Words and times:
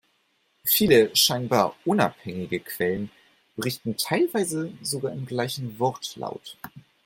Viele 0.63 1.15
scheinbar 1.15 1.75
unabhängige 1.85 2.59
Quellen, 2.59 3.11
berichten 3.55 3.97
teilweise 3.97 4.71
sogar 4.81 5.11
im 5.11 5.27
gleichen 5.27 5.77
Wortlaut. 5.77 6.57